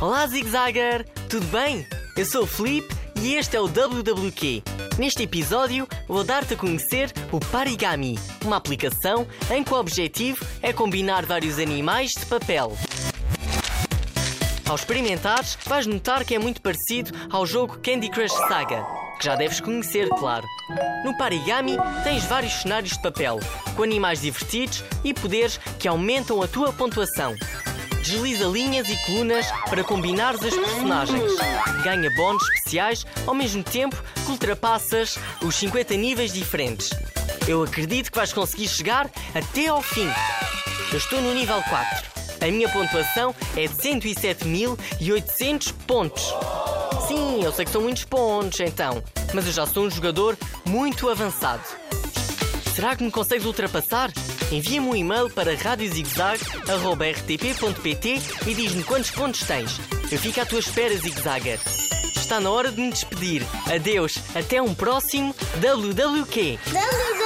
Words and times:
Olá, 0.00 0.26
Zigzagger! 0.26 1.06
Tudo 1.28 1.46
bem? 1.48 1.86
Eu 2.16 2.24
sou 2.24 2.44
o 2.44 2.46
Felipe 2.46 2.88
e 3.20 3.34
este 3.34 3.54
é 3.54 3.60
o 3.60 3.68
WWQ. 3.68 4.62
Neste 4.98 5.24
episódio, 5.24 5.86
vou 6.08 6.24
dar-te 6.24 6.54
a 6.54 6.56
conhecer 6.56 7.12
o 7.30 7.38
Parigami, 7.38 8.18
uma 8.42 8.56
aplicação 8.56 9.28
em 9.50 9.62
que 9.62 9.74
o 9.74 9.76
objetivo 9.76 10.42
é 10.62 10.72
combinar 10.72 11.26
vários 11.26 11.58
animais 11.58 12.12
de 12.12 12.24
papel. 12.24 12.72
Ao 14.66 14.74
experimentares, 14.74 15.58
vais 15.66 15.86
notar 15.86 16.24
que 16.24 16.34
é 16.34 16.38
muito 16.38 16.62
parecido 16.62 17.10
ao 17.30 17.44
jogo 17.44 17.78
Candy 17.80 18.08
Crush 18.08 18.32
Saga, 18.48 18.86
que 19.18 19.26
já 19.26 19.36
deves 19.36 19.60
conhecer, 19.60 20.08
claro. 20.08 20.46
No 21.04 21.14
Parigami 21.18 21.76
tens 22.04 22.24
vários 22.24 22.54
cenários 22.54 22.92
de 22.92 23.02
papel, 23.02 23.38
com 23.76 23.82
animais 23.82 24.22
divertidos 24.22 24.82
e 25.04 25.12
poderes 25.12 25.58
que 25.78 25.86
aumentam 25.86 26.42
a 26.42 26.48
tua 26.48 26.72
pontuação. 26.72 27.36
Desliza 28.02 28.46
linhas 28.46 28.88
e 28.88 28.96
colunas 29.04 29.46
para 29.68 29.84
combinares 29.84 30.42
as 30.42 30.54
personagens. 30.54 31.32
Ganha 31.84 32.10
bónus 32.16 32.42
especiais 32.44 33.04
ao 33.26 33.34
mesmo 33.34 33.62
tempo 33.62 33.96
que 34.24 34.32
ultrapassas 34.32 35.18
os 35.42 35.54
50 35.56 35.94
níveis 35.96 36.32
diferentes. 36.32 36.90
Eu 37.46 37.62
acredito 37.62 38.10
que 38.10 38.16
vais 38.16 38.32
conseguir 38.32 38.68
chegar 38.68 39.10
até 39.34 39.68
ao 39.68 39.82
fim. 39.82 40.08
Eu 40.90 40.98
estou 40.98 41.20
no 41.20 41.34
nível 41.34 41.62
4. 41.68 42.10
A 42.40 42.46
minha 42.46 42.68
pontuação 42.70 43.34
é 43.54 43.66
de 43.66 43.74
107.800 43.74 45.74
pontos. 45.86 46.24
Sim, 47.06 47.44
eu 47.44 47.52
sei 47.52 47.64
que 47.64 47.70
são 47.70 47.82
muitos 47.82 48.04
pontos, 48.04 48.58
então. 48.60 49.02
Mas 49.34 49.46
eu 49.46 49.52
já 49.52 49.66
sou 49.66 49.84
um 49.84 49.90
jogador 49.90 50.36
muito 50.64 51.08
avançado. 51.08 51.62
Será 52.80 52.96
que 52.96 53.04
me 53.04 53.10
consegues 53.10 53.44
ultrapassar? 53.44 54.10
Envia-me 54.50 54.88
um 54.88 54.96
e-mail 54.96 55.28
para 55.28 55.54
radiozigzag.rtp.pt 55.54 58.22
e 58.46 58.54
diz-me 58.54 58.82
quantos 58.82 59.10
pontos 59.10 59.42
tens. 59.42 59.78
Eu 60.10 60.18
fico 60.18 60.40
à 60.40 60.46
tua 60.46 60.60
espera, 60.60 60.96
Zigzagger. 60.96 61.60
Está 62.16 62.40
na 62.40 62.48
hora 62.48 62.72
de 62.72 62.80
me 62.80 62.88
despedir. 62.88 63.42
Adeus, 63.70 64.16
até 64.34 64.62
um 64.62 64.74
próximo 64.74 65.36
WWQ. 65.56 66.58
WWQ. 66.72 67.19